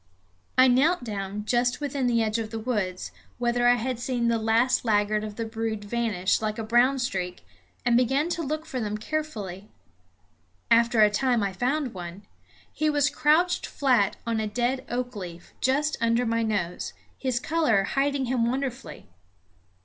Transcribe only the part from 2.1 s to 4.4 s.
edge of woods, whither I had seen the